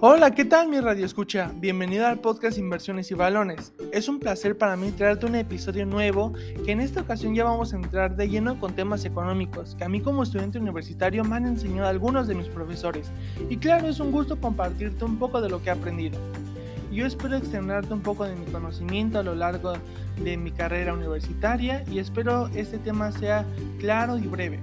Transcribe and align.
Hola, 0.00 0.30
¿qué 0.30 0.44
tal 0.44 0.68
mi 0.68 0.78
radio 0.78 1.04
escucha? 1.04 1.50
Bienvenido 1.56 2.06
al 2.06 2.20
podcast 2.20 2.56
Inversiones 2.56 3.10
y 3.10 3.14
Balones. 3.14 3.72
Es 3.90 4.08
un 4.08 4.20
placer 4.20 4.56
para 4.56 4.76
mí 4.76 4.92
traerte 4.92 5.26
un 5.26 5.34
episodio 5.34 5.86
nuevo 5.86 6.32
que 6.64 6.70
en 6.70 6.80
esta 6.80 7.00
ocasión 7.00 7.34
ya 7.34 7.42
vamos 7.42 7.72
a 7.72 7.78
entrar 7.78 8.14
de 8.14 8.28
lleno 8.28 8.60
con 8.60 8.76
temas 8.76 9.04
económicos 9.04 9.74
que 9.74 9.82
a 9.82 9.88
mí 9.88 10.00
como 10.00 10.22
estudiante 10.22 10.60
universitario 10.60 11.24
me 11.24 11.34
han 11.34 11.46
enseñado 11.46 11.88
algunos 11.88 12.28
de 12.28 12.36
mis 12.36 12.46
profesores. 12.46 13.10
Y 13.50 13.56
claro, 13.56 13.88
es 13.88 13.98
un 13.98 14.12
gusto 14.12 14.40
compartirte 14.40 15.04
un 15.04 15.18
poco 15.18 15.40
de 15.40 15.48
lo 15.48 15.60
que 15.60 15.70
he 15.70 15.72
aprendido. 15.72 16.20
Yo 16.92 17.04
espero 17.04 17.36
extenderte 17.36 17.92
un 17.92 18.00
poco 18.00 18.24
de 18.24 18.36
mi 18.36 18.46
conocimiento 18.46 19.18
a 19.18 19.24
lo 19.24 19.34
largo 19.34 19.72
de 20.22 20.36
mi 20.36 20.52
carrera 20.52 20.94
universitaria 20.94 21.82
y 21.90 21.98
espero 21.98 22.46
este 22.54 22.78
tema 22.78 23.10
sea 23.10 23.44
claro 23.80 24.16
y 24.16 24.28
breve. 24.28 24.60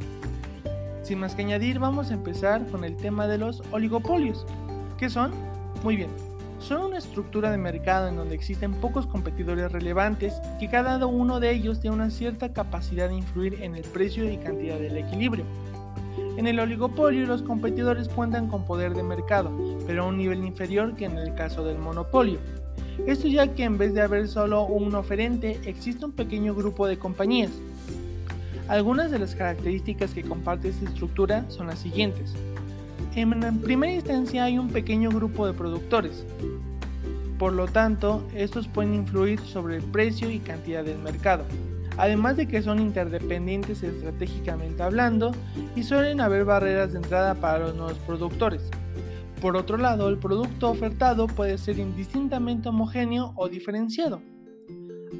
Sin 1.04 1.20
más 1.20 1.36
que 1.36 1.42
añadir, 1.42 1.78
vamos 1.78 2.10
a 2.10 2.14
empezar 2.14 2.66
con 2.68 2.86
el 2.86 2.96
tema 2.96 3.28
de 3.28 3.38
los 3.38 3.62
oligopolios. 3.72 4.48
¿Qué 4.98 5.10
son? 5.10 5.32
Muy 5.84 5.98
bien, 5.98 6.10
son 6.60 6.84
una 6.84 6.98
estructura 6.98 7.52
de 7.52 7.58
mercado 7.58 8.08
en 8.08 8.16
donde 8.16 8.34
existen 8.34 8.74
pocos 8.76 9.06
competidores 9.06 9.70
relevantes 9.72 10.34
que 10.58 10.70
cada 10.70 11.06
uno 11.06 11.42
de 11.42 11.52
ellos 11.52 11.82
tiene 11.82 11.98
una 11.98 12.10
cierta 12.10 12.54
capacidad 12.54 13.10
de 13.10 13.16
influir 13.16 13.62
en 13.62 13.76
el 13.76 13.84
precio 13.84 14.32
y 14.32 14.38
cantidad 14.38 14.80
del 14.80 14.98
equilibrio. 14.98 15.44
En 16.38 16.48
el 16.48 16.60
oligopolio 16.62 17.26
los 17.26 17.44
competidores 17.44 18.08
cuentan 18.08 18.48
con 18.48 18.66
poder 18.66 18.94
de 18.94 19.04
mercado, 19.04 19.52
pero 19.86 20.04
a 20.04 20.08
un 20.08 20.18
nivel 20.18 20.46
inferior 20.46 20.96
que 20.96 21.06
en 21.06 21.18
el 21.18 21.36
caso 21.36 21.66
del 21.66 21.78
monopolio. 21.78 22.40
Esto 23.06 23.28
ya 23.28 23.54
que 23.54 23.66
en 23.66 23.78
vez 23.78 23.94
de 23.94 24.02
haber 24.02 24.30
solo 24.30 24.64
un 24.64 24.96
oferente, 24.96 25.60
existe 25.66 26.06
un 26.06 26.14
pequeño 26.14 26.56
grupo 26.56 26.88
de 26.88 26.98
compañías. 26.98 27.52
Algunas 28.70 29.12
de 29.12 29.20
las 29.20 29.36
características 29.36 30.14
que 30.14 30.24
comparte 30.24 30.70
esta 30.70 30.86
estructura 30.86 31.44
son 31.50 31.68
las 31.68 31.80
siguientes. 31.80 32.34
En 33.14 33.60
primera 33.62 33.94
instancia 33.94 34.44
hay 34.44 34.58
un 34.58 34.70
pequeño 34.70 35.10
grupo 35.10 35.46
de 35.46 35.54
productores. 35.54 36.26
Por 37.38 37.54
lo 37.54 37.68
tanto, 37.68 38.26
estos 38.34 38.68
pueden 38.68 38.96
influir 38.96 39.40
sobre 39.42 39.78
el 39.78 39.84
precio 39.84 40.30
y 40.30 40.40
cantidad 40.40 40.84
del 40.84 40.98
mercado. 41.00 41.44
Además 41.98 42.38
de 42.38 42.48
que 42.48 42.62
son 42.62 42.80
interdependientes 42.80 43.84
estratégicamente 43.84 44.84
hablando 44.84 45.34
y 45.76 45.84
suelen 45.84 46.20
haber 46.20 46.44
barreras 46.44 46.92
de 46.92 46.98
entrada 46.98 47.36
para 47.36 47.60
los 47.60 47.76
nuevos 47.76 47.98
productores. 48.00 48.70
Por 49.42 49.56
otro 49.56 49.78
lado, 49.78 50.10
el 50.10 50.18
producto 50.18 50.70
ofertado 50.70 51.28
puede 51.28 51.58
ser 51.58 51.80
indistintamente 51.80 52.70
homogéneo 52.70 53.34
o 53.36 53.48
diferenciado. 53.48 54.22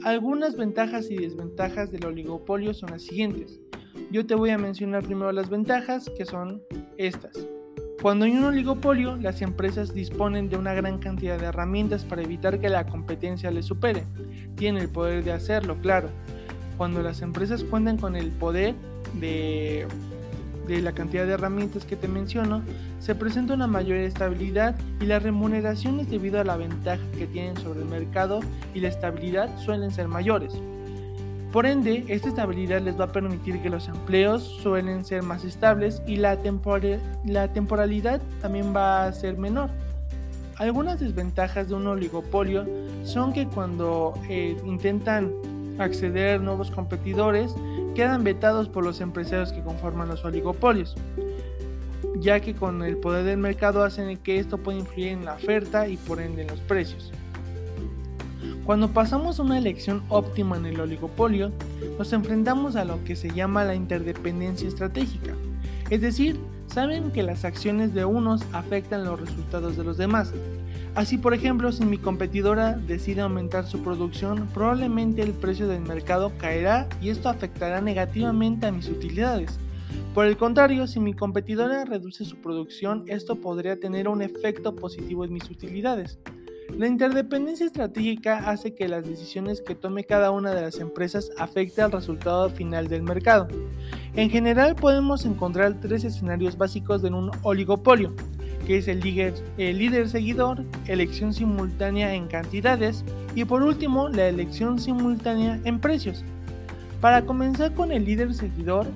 Algunas 0.04 0.58
ventajas 0.58 1.10
y 1.10 1.16
desventajas 1.16 1.92
del 1.92 2.06
oligopolio 2.06 2.74
son 2.74 2.92
las 2.92 3.04
siguientes. 3.04 3.60
Yo 4.12 4.26
te 4.26 4.36
voy 4.36 4.50
a 4.50 4.58
mencionar 4.58 5.04
primero 5.04 5.32
las 5.32 5.50
ventajas, 5.50 6.10
que 6.18 6.26
son 6.26 6.62
estas. 6.98 7.48
Cuando 8.02 8.26
hay 8.26 8.32
un 8.32 8.44
oligopolio, 8.44 9.16
las 9.16 9.42
empresas 9.42 9.94
disponen 9.94 10.50
de 10.50 10.58
una 10.58 10.74
gran 10.74 11.00
cantidad 11.00 11.40
de 11.40 11.46
herramientas 11.46 12.04
para 12.04 12.22
evitar 12.22 12.60
que 12.60 12.70
la 12.70 12.86
competencia 12.86 13.50
les 13.52 13.66
supere. 13.66 14.04
Tienen 14.56 14.82
el 14.82 14.90
poder 14.90 15.24
de 15.24 15.32
hacerlo, 15.32 15.78
claro. 15.82 16.10
Cuando 16.78 17.02
las 17.02 17.22
empresas 17.22 17.64
cuentan 17.64 17.98
con 17.98 18.16
el 18.16 18.32
poder 18.32 18.76
de, 19.20 19.88
de 20.68 20.82
la 20.82 20.92
cantidad 20.92 21.26
de 21.26 21.34
herramientas 21.34 21.86
que 21.86 21.96
te 21.96 22.08
menciono, 22.08 22.62
se 23.00 23.16
presenta 23.16 23.54
una 23.54 23.68
mayor 23.68 23.98
estabilidad 23.98 24.76
y 25.00 25.06
las 25.06 25.24
remuneraciones 25.24 26.10
debido 26.10 26.40
a 26.40 26.44
la 26.44 26.58
ventaja 26.58 27.04
que 27.18 27.28
tienen 27.28 27.58
sobre 27.58 27.82
el 27.82 27.88
mercado 27.88 28.42
y 28.74 28.82
la 28.82 28.90
estabilidad 28.90 29.58
suelen 29.58 29.92
ser 29.92 30.08
mayores. 30.08 30.54
Por 31.56 31.66
ende, 31.66 32.04
esta 32.10 32.28
estabilidad 32.28 32.82
les 32.82 33.00
va 33.00 33.06
a 33.06 33.12
permitir 33.14 33.62
que 33.62 33.70
los 33.70 33.88
empleos 33.88 34.44
suelen 34.44 35.06
ser 35.06 35.24
más 35.24 35.46
estables 35.46 36.02
y 36.06 36.18
la, 36.18 36.36
temporalidad 36.42 38.22
también 38.42 38.76
va 38.76 39.06
a 39.06 39.14
ser 39.14 39.38
menor. 39.38 39.70
Algunas 40.58 41.00
desventajas 41.00 41.70
de 41.70 41.76
un 41.76 41.88
oligopolio 41.88 42.66
son 43.06 43.32
que 43.32 43.48
cuando 43.48 44.16
eh, 44.28 44.58
intentan 44.66 45.32
acceder 45.80 46.42
nuevos 46.42 46.72
competidores, 46.72 47.56
quedan 47.96 48.26
vetados 48.26 48.68
por 48.68 48.84
los 48.84 49.00
empresarios 49.00 49.54
que 49.54 49.62
conforman 49.62 50.10
los 50.10 50.26
oligopolios, 50.26 50.98
ya 52.18 52.42
que 52.42 52.54
con 52.54 52.84
el 52.84 52.98
poder 52.98 53.24
del 53.24 53.38
mercado 53.38 53.86
hacen 53.86 54.18
que 54.18 54.40
esto 54.40 54.58
pueda 54.58 54.80
influir 54.80 55.08
en 55.08 55.24
la 55.24 55.36
oferta 55.36 55.88
y 55.88 55.96
por 55.96 56.20
ende 56.20 56.42
en 56.42 56.50
los 56.50 56.60
precios. 56.60 57.14
Cuando 58.66 58.90
pasamos 58.90 59.38
una 59.38 59.60
elección 59.60 60.02
óptima 60.10 60.58
en 60.58 60.66
el 60.66 60.80
oligopolio, 60.80 61.52
nos 62.00 62.12
enfrentamos 62.14 62.76
a 62.76 62.84
lo 62.84 63.04
que 63.04 63.16
se 63.16 63.30
llama 63.30 63.64
la 63.64 63.76
interdependencia 63.76 64.68
estratégica, 64.68 65.36
es 65.92 66.02
decir, 66.02 66.40
saben 66.66 67.12
que 67.12 67.22
las 67.22 67.46
acciones 67.46 67.94
de 67.94 68.06
unos 68.06 68.42
afectan 68.54 69.06
los 69.06 69.20
resultados 69.20 69.78
de 69.78 69.84
los 69.84 69.98
demás. 69.98 70.34
Así, 70.96 71.20
por 71.20 71.36
ejemplo, 71.36 71.72
si 71.72 71.86
mi 71.86 72.00
competidora 72.00 72.74
decide 72.74 73.22
aumentar 73.22 73.68
su 73.68 73.84
producción, 73.84 74.48
probablemente 74.52 75.22
el 75.22 75.34
precio 75.34 75.68
del 75.68 75.82
mercado 75.82 76.32
caerá 76.40 76.90
y 77.02 77.10
esto 77.10 77.30
afectará 77.30 77.82
negativamente 77.82 78.66
a 78.66 78.72
mis 78.72 78.90
utilidades. 78.90 79.60
Por 80.16 80.26
el 80.26 80.38
contrario, 80.38 80.88
si 80.88 81.00
mi 81.00 81.14
competidora 81.14 81.86
reduce 81.86 82.26
su 82.26 82.38
producción, 82.38 83.04
esto 83.08 83.36
podría 83.36 83.80
tener 83.80 84.08
un 84.08 84.24
efecto 84.24 84.76
positivo 84.76 85.24
en 85.24 85.34
mis 85.34 85.52
utilidades. 85.52 86.18
La 86.74 86.88
interdependencia 86.88 87.66
estratégica 87.66 88.50
hace 88.50 88.74
que 88.74 88.90
las 88.90 89.08
decisiones 89.08 89.62
que 89.62 89.76
tome 89.76 90.04
cada 90.04 90.32
una 90.32 90.52
de 90.52 90.62
las 90.62 90.80
empresas 90.80 91.32
afecte 91.38 91.82
al 91.82 91.92
resultado 91.92 92.50
final 92.50 92.88
del 92.88 93.04
mercado. 93.04 93.48
En 94.16 94.30
general 94.30 94.76
podemos 94.76 95.26
encontrar 95.26 95.80
tres 95.80 96.04
escenarios 96.04 96.58
básicos 96.58 97.02
de 97.02 97.10
un 97.10 97.32
oligopolio, 97.44 98.14
que 98.66 98.78
es 98.78 98.88
el 98.88 99.00
líder, 99.00 99.36
el 99.58 99.78
líder 99.78 100.10
seguidor, 100.10 100.66
elección 100.88 101.34
simultánea 101.34 102.14
en 102.14 102.28
cantidades 102.28 103.06
y 103.36 103.46
por 103.46 103.62
último 103.62 104.10
la 104.10 104.28
elección 104.28 104.80
simultánea 104.80 105.62
en 105.64 105.80
precios. 105.80 106.26
Para 107.00 107.26
comenzar 107.26 107.74
con 107.74 107.92
el 107.92 108.04
líder 108.04 108.34
seguidor, 108.34 108.88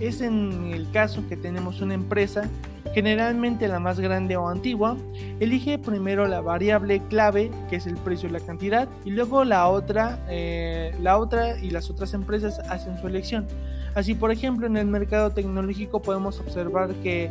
es 0.00 0.20
en 0.20 0.70
el 0.72 0.90
caso 0.90 1.22
que 1.28 1.36
tenemos 1.36 1.80
una 1.80 1.94
empresa 1.94 2.48
generalmente 2.94 3.68
la 3.68 3.78
más 3.78 4.00
grande 4.00 4.36
o 4.36 4.48
antigua, 4.48 4.96
elige 5.40 5.78
primero 5.78 6.26
la 6.26 6.40
variable 6.40 7.00
clave, 7.08 7.50
que 7.68 7.76
es 7.76 7.86
el 7.86 7.96
precio 7.96 8.28
y 8.28 8.32
la 8.32 8.40
cantidad, 8.40 8.88
y 9.04 9.10
luego 9.10 9.44
la 9.44 9.68
otra, 9.68 10.18
eh, 10.28 10.94
la 11.00 11.18
otra 11.18 11.58
y 11.58 11.70
las 11.70 11.90
otras 11.90 12.14
empresas 12.14 12.58
hacen 12.58 12.98
su 12.98 13.06
elección. 13.06 13.46
Así, 13.94 14.14
por 14.14 14.30
ejemplo, 14.30 14.66
en 14.66 14.76
el 14.76 14.86
mercado 14.86 15.30
tecnológico 15.30 16.00
podemos 16.00 16.40
observar 16.40 16.92
que 17.02 17.30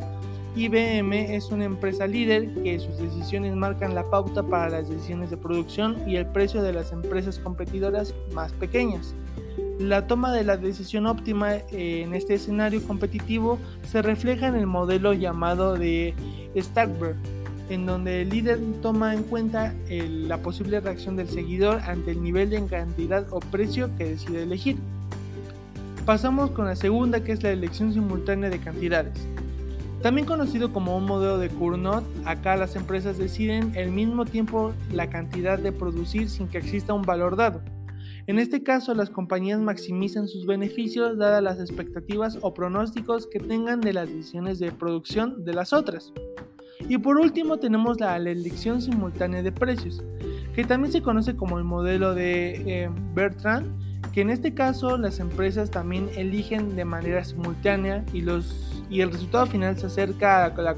IBM 0.55 1.35
es 1.35 1.51
una 1.51 1.65
empresa 1.65 2.07
líder 2.07 2.53
que 2.63 2.79
sus 2.79 2.97
decisiones 2.97 3.55
marcan 3.55 3.93
la 3.93 4.03
pauta 4.09 4.43
para 4.43 4.69
las 4.69 4.89
decisiones 4.89 5.29
de 5.29 5.37
producción 5.37 5.97
y 6.07 6.15
el 6.15 6.25
precio 6.25 6.63
de 6.63 6.73
las 6.73 6.91
empresas 6.91 7.39
competidoras 7.39 8.15
más 8.33 8.53
pequeñas. 8.53 9.13
La 9.79 10.07
toma 10.07 10.33
de 10.33 10.43
la 10.43 10.57
decisión 10.57 11.05
óptima 11.05 11.53
en 11.71 12.15
este 12.15 12.33
escenario 12.33 12.81
competitivo 12.85 13.59
se 13.83 14.01
refleja 14.01 14.47
en 14.47 14.55
el 14.55 14.65
modelo 14.65 15.13
llamado 15.13 15.75
de 15.75 16.15
Stackberg, 16.55 17.15
en 17.69 17.85
donde 17.85 18.23
el 18.23 18.29
líder 18.29 18.59
toma 18.81 19.13
en 19.13 19.21
cuenta 19.21 19.75
la 19.89 20.39
posible 20.39 20.79
reacción 20.79 21.15
del 21.15 21.29
seguidor 21.29 21.79
ante 21.81 22.11
el 22.11 22.23
nivel 22.23 22.49
de 22.49 22.65
cantidad 22.65 23.27
o 23.29 23.39
precio 23.39 23.91
que 23.97 24.05
decide 24.05 24.43
elegir. 24.43 24.77
Pasamos 26.07 26.49
con 26.51 26.65
la 26.65 26.75
segunda 26.75 27.23
que 27.23 27.33
es 27.33 27.43
la 27.43 27.51
elección 27.51 27.93
simultánea 27.93 28.49
de 28.49 28.57
cantidades. 28.57 29.27
También 30.01 30.25
conocido 30.25 30.73
como 30.73 30.97
un 30.97 31.05
modelo 31.05 31.37
de 31.37 31.49
Cournot, 31.49 32.03
acá 32.25 32.55
las 32.55 32.75
empresas 32.75 33.17
deciden 33.19 33.77
al 33.77 33.91
mismo 33.91 34.25
tiempo 34.25 34.73
la 34.91 35.09
cantidad 35.09 35.59
de 35.59 35.71
producir 35.71 36.29
sin 36.29 36.47
que 36.47 36.57
exista 36.57 36.93
un 36.93 37.03
valor 37.03 37.35
dado. 37.35 37.61
En 38.27 38.39
este 38.39 38.63
caso, 38.63 38.93
las 38.93 39.09
compañías 39.09 39.59
maximizan 39.59 40.27
sus 40.27 40.45
beneficios 40.45 41.17
dadas 41.17 41.41
las 41.41 41.59
expectativas 41.59 42.37
o 42.41 42.53
pronósticos 42.53 43.27
que 43.27 43.39
tengan 43.39 43.81
de 43.81 43.93
las 43.93 44.09
decisiones 44.09 44.59
de 44.59 44.71
producción 44.71 45.45
de 45.45 45.53
las 45.53 45.73
otras. 45.73 46.11
Y 46.89 46.97
por 46.97 47.17
último 47.17 47.57
tenemos 47.57 47.99
la 47.99 48.17
elección 48.17 48.81
simultánea 48.81 49.41
de 49.41 49.51
precios, 49.51 50.03
que 50.53 50.63
también 50.63 50.91
se 50.91 51.01
conoce 51.01 51.35
como 51.35 51.57
el 51.57 51.63
modelo 51.63 52.13
de 52.13 52.83
eh, 52.83 52.89
Bertrand, 53.13 53.87
que 54.13 54.21
en 54.21 54.29
este 54.29 54.53
caso 54.53 54.97
las 54.97 55.19
empresas 55.19 55.71
también 55.71 56.09
eligen 56.15 56.75
de 56.75 56.85
manera 56.85 57.23
simultánea 57.23 58.05
y, 58.13 58.21
los, 58.21 58.83
y 58.89 59.01
el 59.01 59.11
resultado 59.11 59.45
final 59.47 59.77
se 59.77 59.87
acerca 59.87 60.45
a 60.45 60.61
la, 60.61 60.75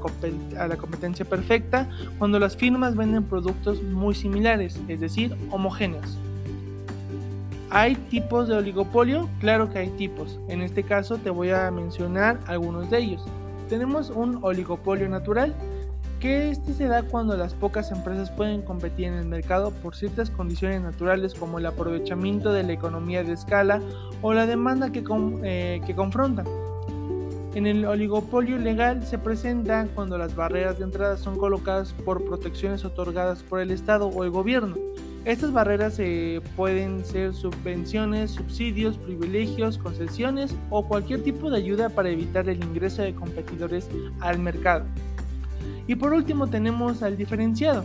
a 0.58 0.68
la 0.68 0.76
competencia 0.76 1.24
perfecta 1.24 1.88
cuando 2.18 2.38
las 2.38 2.56
firmas 2.56 2.96
venden 2.96 3.24
productos 3.24 3.82
muy 3.82 4.14
similares, 4.14 4.80
es 4.88 5.00
decir, 5.00 5.36
homogéneos. 5.50 6.18
¿Hay 7.72 7.94
tipos 7.94 8.48
de 8.48 8.56
oligopolio? 8.56 9.28
Claro 9.38 9.70
que 9.70 9.78
hay 9.78 9.90
tipos. 9.90 10.40
En 10.48 10.60
este 10.60 10.82
caso 10.82 11.18
te 11.18 11.30
voy 11.30 11.50
a 11.50 11.70
mencionar 11.70 12.40
algunos 12.46 12.90
de 12.90 12.98
ellos. 12.98 13.24
Tenemos 13.68 14.10
un 14.10 14.40
oligopolio 14.42 15.08
natural, 15.08 15.54
que 16.18 16.50
este 16.50 16.74
se 16.74 16.86
da 16.86 17.04
cuando 17.04 17.36
las 17.36 17.54
pocas 17.54 17.92
empresas 17.92 18.32
pueden 18.32 18.62
competir 18.62 19.06
en 19.06 19.14
el 19.14 19.26
mercado 19.26 19.70
por 19.70 19.94
ciertas 19.94 20.30
condiciones 20.30 20.82
naturales 20.82 21.32
como 21.34 21.60
el 21.60 21.66
aprovechamiento 21.66 22.52
de 22.52 22.64
la 22.64 22.72
economía 22.72 23.22
de 23.22 23.34
escala 23.34 23.80
o 24.20 24.34
la 24.34 24.46
demanda 24.46 24.90
que, 24.90 25.04
eh, 25.44 25.80
que 25.86 25.94
confrontan. 25.94 26.46
En 27.54 27.68
el 27.68 27.84
oligopolio 27.84 28.58
legal 28.58 29.06
se 29.06 29.16
presenta 29.16 29.86
cuando 29.94 30.18
las 30.18 30.34
barreras 30.34 30.78
de 30.78 30.84
entrada 30.84 31.16
son 31.16 31.38
colocadas 31.38 31.92
por 31.92 32.24
protecciones 32.24 32.84
otorgadas 32.84 33.44
por 33.44 33.60
el 33.60 33.70
Estado 33.70 34.08
o 34.08 34.24
el 34.24 34.30
gobierno. 34.30 34.76
Estas 35.26 35.52
barreras 35.52 35.98
eh, 35.98 36.40
pueden 36.56 37.04
ser 37.04 37.34
subvenciones, 37.34 38.30
subsidios, 38.30 38.96
privilegios, 38.96 39.76
concesiones 39.76 40.56
o 40.70 40.86
cualquier 40.86 41.22
tipo 41.22 41.50
de 41.50 41.58
ayuda 41.58 41.90
para 41.90 42.08
evitar 42.08 42.48
el 42.48 42.64
ingreso 42.64 43.02
de 43.02 43.14
competidores 43.14 43.86
al 44.20 44.38
mercado. 44.38 44.86
Y 45.86 45.96
por 45.96 46.14
último 46.14 46.46
tenemos 46.46 47.02
al 47.02 47.18
diferenciado. 47.18 47.84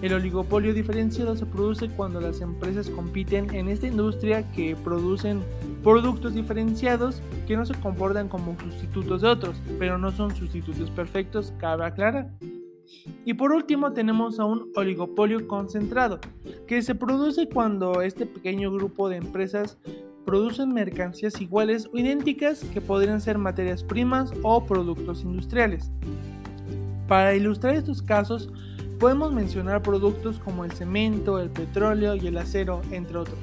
El 0.00 0.14
oligopolio 0.14 0.72
diferenciado 0.72 1.36
se 1.36 1.44
produce 1.44 1.88
cuando 1.88 2.20
las 2.20 2.40
empresas 2.40 2.88
compiten 2.88 3.52
en 3.52 3.68
esta 3.68 3.88
industria 3.88 4.50
que 4.52 4.76
producen 4.76 5.42
productos 5.82 6.34
diferenciados 6.34 7.20
que 7.46 7.56
no 7.56 7.66
se 7.66 7.74
comportan 7.74 8.28
como 8.28 8.56
sustitutos 8.60 9.22
de 9.22 9.28
otros, 9.28 9.60
pero 9.78 9.98
no 9.98 10.12
son 10.12 10.34
sustitutos 10.36 10.88
perfectos, 10.90 11.52
cabe 11.58 11.84
aclarar. 11.84 12.30
Y 13.24 13.34
por 13.34 13.52
último 13.52 13.92
tenemos 13.92 14.40
a 14.40 14.44
un 14.44 14.70
oligopolio 14.74 15.46
concentrado, 15.46 16.20
que 16.66 16.82
se 16.82 16.94
produce 16.94 17.48
cuando 17.48 18.02
este 18.02 18.26
pequeño 18.26 18.72
grupo 18.72 19.08
de 19.08 19.16
empresas 19.16 19.78
producen 20.24 20.72
mercancías 20.72 21.40
iguales 21.40 21.88
o 21.92 21.98
idénticas 21.98 22.64
que 22.72 22.80
podrían 22.80 23.20
ser 23.20 23.38
materias 23.38 23.82
primas 23.82 24.32
o 24.42 24.64
productos 24.64 25.22
industriales. 25.22 25.90
Para 27.08 27.34
ilustrar 27.34 27.74
estos 27.74 28.02
casos, 28.02 28.52
Podemos 29.00 29.32
mencionar 29.32 29.80
productos 29.80 30.38
como 30.38 30.62
el 30.62 30.72
cemento, 30.72 31.38
el 31.38 31.48
petróleo 31.48 32.16
y 32.16 32.26
el 32.26 32.36
acero, 32.36 32.82
entre 32.90 33.16
otros. 33.16 33.38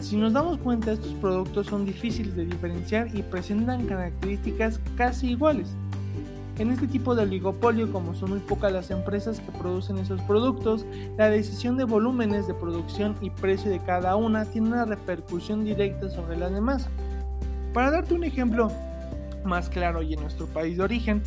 Si 0.00 0.16
nos 0.16 0.32
damos 0.32 0.58
cuenta, 0.58 0.92
estos 0.92 1.12
productos 1.14 1.66
son 1.66 1.84
difíciles 1.84 2.36
de 2.36 2.46
diferenciar 2.46 3.08
y 3.12 3.22
presentan 3.22 3.86
características 3.86 4.80
casi 4.96 5.30
iguales. 5.30 5.74
En 6.58 6.70
este 6.70 6.86
tipo 6.86 7.14
de 7.14 7.22
oligopolio, 7.24 7.92
como 7.92 8.14
son 8.14 8.30
muy 8.30 8.38
pocas 8.38 8.72
las 8.72 8.90
empresas 8.90 9.40
que 9.40 9.52
producen 9.52 9.98
esos 9.98 10.22
productos, 10.22 10.86
la 11.18 11.28
decisión 11.28 11.76
de 11.76 11.84
volúmenes 11.84 12.46
de 12.46 12.54
producción 12.54 13.14
y 13.20 13.28
precio 13.28 13.70
de 13.70 13.78
cada 13.80 14.16
una 14.16 14.46
tiene 14.46 14.68
una 14.68 14.86
repercusión 14.86 15.64
directa 15.64 16.08
sobre 16.08 16.38
las 16.38 16.52
demás. 16.52 16.88
Para 17.74 17.90
darte 17.90 18.14
un 18.14 18.24
ejemplo 18.24 18.72
más 19.44 19.68
claro 19.68 20.00
y 20.00 20.14
en 20.14 20.20
nuestro 20.20 20.46
país 20.46 20.78
de 20.78 20.84
origen, 20.84 21.22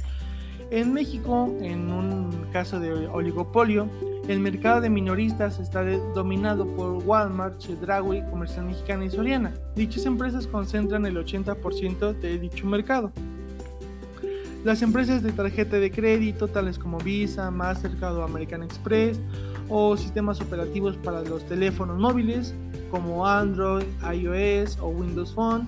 en 0.72 0.94
México, 0.94 1.56
en 1.62 1.92
un 1.92 2.48
caso 2.52 2.80
de 2.80 3.08
oligopolio, 3.08 3.88
el 4.28 4.40
mercado 4.40 4.82
de 4.82 4.90
minoristas 4.90 5.60
está 5.60 5.84
dominado 6.14 6.68
por 6.76 7.04
Walmart, 7.04 7.58
Chedraui, 7.60 8.24
Comercial 8.30 8.66
Mexicana 8.66 9.06
y 9.06 9.10
Soriana. 9.10 9.54
Dichas 9.76 10.06
empresas 10.06 10.48
concentran 10.48 11.06
el 11.06 11.18
80% 11.18 12.20
de 12.20 12.40
dicho 12.40 12.68
mercado. 12.68 13.12
Las 14.64 14.82
empresas 14.82 15.24
de 15.24 15.32
tarjeta 15.32 15.78
de 15.78 15.90
crédito, 15.90 16.50
tales 16.50 16.78
como 16.78 16.98
Visa, 16.98 17.50
Mastercard 17.50 18.18
o 18.18 18.24
American 18.24 18.62
Express, 18.62 19.20
o 19.70 19.96
sistemas 19.96 20.42
operativos 20.42 20.98
para 20.98 21.22
los 21.22 21.46
teléfonos 21.46 21.98
móviles, 21.98 22.54
como 22.92 23.26
Android, 23.26 23.86
iOS 24.14 24.78
o 24.80 24.90
Windows 24.90 25.34
Phone, 25.34 25.66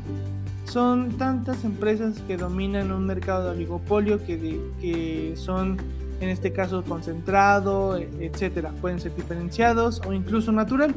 son 0.65 1.17
tantas 1.17 1.63
empresas 1.63 2.21
que 2.27 2.35
dominan 2.35 2.91
un 2.91 3.05
mercado 3.05 3.45
de 3.45 3.51
oligopolio 3.51 4.19
que, 4.25 5.33
son 5.35 5.77
en 6.19 6.29
este 6.29 6.51
caso 6.51 6.83
concentrado, 6.83 7.97
etcétera. 7.97 8.71
Pueden 8.81 8.99
ser 8.99 9.15
diferenciados 9.15 10.01
o 10.05 10.13
incluso 10.13 10.51
natural. 10.51 10.93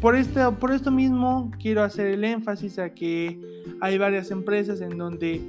Por 0.00 0.16
esto, 0.16 0.52
por 0.58 0.72
esto 0.72 0.90
mismo 0.90 1.50
quiero 1.60 1.82
hacer 1.82 2.06
el 2.06 2.24
énfasis 2.24 2.78
a 2.78 2.90
que 2.90 3.40
hay 3.80 3.98
varias 3.98 4.30
empresas 4.30 4.80
en 4.80 4.96
donde 4.96 5.40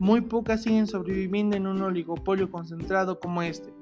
muy 0.00 0.22
pocas 0.22 0.62
siguen 0.62 0.86
sobreviviendo 0.86 1.56
en 1.56 1.66
un 1.66 1.80
oligopolio 1.82 2.50
concentrado 2.50 3.20
como 3.20 3.42
este. 3.42 3.72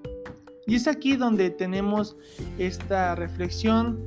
Y 0.67 0.75
es 0.75 0.89
aquí 0.89 1.17
donde 1.17 1.49
tenemos 1.49 2.17
esta 2.59 3.15
reflexión 3.15 3.99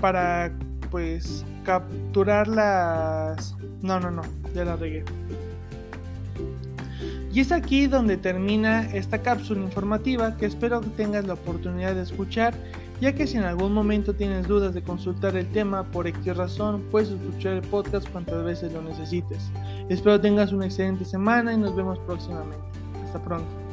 para 0.00 0.56
pues 0.90 1.44
capturar 1.64 2.46
las... 2.46 3.56
No, 3.80 3.98
no, 3.98 4.10
no, 4.10 4.22
ya 4.54 4.66
la 4.66 4.76
regué. 4.76 5.04
Y 7.32 7.40
es 7.40 7.50
aquí 7.50 7.86
donde 7.86 8.18
termina 8.18 8.82
esta 8.94 9.22
cápsula 9.22 9.62
informativa 9.62 10.36
que 10.36 10.46
espero 10.46 10.82
que 10.82 10.90
tengas 10.90 11.24
la 11.24 11.32
oportunidad 11.32 11.94
de 11.94 12.02
escuchar, 12.02 12.54
ya 13.00 13.14
que 13.14 13.26
si 13.26 13.36
en 13.36 13.44
algún 13.44 13.72
momento 13.72 14.14
tienes 14.14 14.46
dudas 14.46 14.74
de 14.74 14.82
consultar 14.82 15.36
el 15.36 15.46
tema 15.52 15.84
por 15.84 16.06
X 16.06 16.36
razón, 16.36 16.82
puedes 16.90 17.10
escuchar 17.10 17.54
el 17.54 17.62
podcast 17.62 18.08
cuantas 18.10 18.44
veces 18.44 18.72
lo 18.72 18.82
necesites. 18.82 19.50
Espero 19.88 20.20
tengas 20.20 20.52
una 20.52 20.66
excelente 20.66 21.04
semana 21.04 21.52
y 21.52 21.56
nos 21.56 21.74
vemos 21.74 21.98
próximamente. 22.00 22.64
Hasta 23.04 23.22
pronto. 23.22 23.63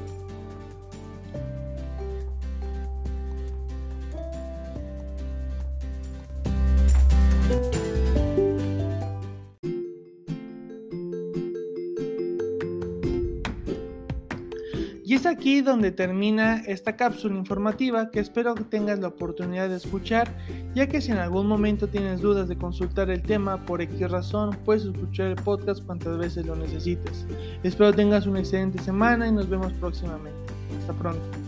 Y 15.12 15.16
es 15.16 15.26
aquí 15.26 15.60
donde 15.60 15.92
termina 15.92 16.62
esta 16.68 16.96
cápsula 16.96 17.36
informativa 17.36 18.12
que 18.12 18.22
espero 18.22 18.56
que 18.56 18.64
tengas 18.64 19.00
la 19.00 19.10
oportunidad 19.10 19.68
de 19.68 19.76
escuchar, 19.76 20.34
ya 20.74 20.88
que 20.88 21.02
si 21.02 21.12
en 21.12 21.18
algún 21.18 21.48
momento 21.48 21.90
tienes 21.90 22.22
dudas 22.22 22.48
de 22.48 22.58
consultar 22.58 23.10
el 23.10 23.22
tema 23.22 23.66
por 23.66 23.82
X 23.82 24.10
razón, 24.10 24.58
puedes 24.64 24.86
escuchar 24.86 25.28
el 25.28 25.36
podcast 25.36 25.84
cuantas 25.86 26.18
veces 26.18 26.46
lo 26.46 26.56
necesites. 26.56 27.28
Espero 27.62 27.92
tengas 27.92 28.26
una 28.26 28.40
excelente 28.40 28.82
semana 28.82 29.28
y 29.28 29.34
nos 29.34 29.50
vemos 29.50 29.74
próximamente. 29.74 30.54
Hasta 30.80 30.94
pronto. 30.94 31.41